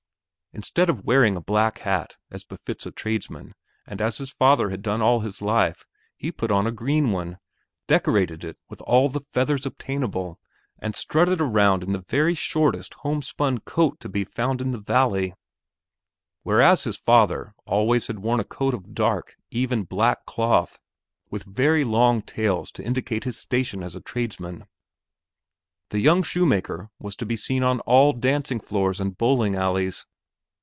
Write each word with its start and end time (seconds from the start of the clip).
Instead 0.53 0.89
of 0.89 1.05
wearing 1.05 1.37
a 1.37 1.41
black 1.41 1.77
hat, 1.77 2.17
as 2.29 2.43
befits 2.43 2.85
a 2.85 2.91
tradesman, 2.91 3.55
and 3.87 4.01
as 4.01 4.17
his 4.17 4.29
father 4.29 4.69
had 4.69 4.81
done 4.81 5.01
all 5.01 5.21
his 5.21 5.41
life, 5.41 5.85
he 6.17 6.29
put 6.29 6.51
on 6.51 6.67
a 6.67 6.73
green 6.73 7.11
one, 7.11 7.37
decorated 7.87 8.43
it 8.43 8.57
with 8.67 8.81
all 8.81 9.07
the 9.07 9.21
feathers 9.21 9.65
obtainable 9.65 10.41
and 10.77 10.93
strutted 10.93 11.39
around 11.39 11.83
in 11.85 11.93
the 11.93 12.01
very 12.09 12.33
shortest 12.33 12.95
homespun 12.95 13.59
coat 13.59 13.97
to 14.01 14.09
be 14.09 14.25
found 14.25 14.59
in 14.59 14.71
all 14.71 14.73
the 14.73 14.83
valley; 14.83 15.33
whereas 16.43 16.83
his 16.83 16.97
father 16.97 17.53
always 17.65 18.07
had 18.07 18.19
worn 18.19 18.41
a 18.41 18.43
coat 18.43 18.73
of 18.73 18.93
dark, 18.93 19.37
even 19.51 19.83
black 19.85 20.25
cloth 20.25 20.77
with 21.29 21.43
very 21.43 21.85
long 21.85 22.21
tails 22.21 22.71
to 22.73 22.83
indicate 22.83 23.23
his 23.23 23.37
station 23.37 23.81
as 23.81 23.97
tradesman. 24.03 24.65
The 25.91 25.99
young 26.01 26.23
shoemaker 26.23 26.89
was 26.99 27.15
to 27.15 27.25
be 27.25 27.37
seen 27.37 27.63
on 27.63 27.79
all 27.81 28.11
dancing 28.11 28.59
floors 28.59 28.99
and 28.99 29.17
bowling 29.17 29.55
alleys. 29.55 30.05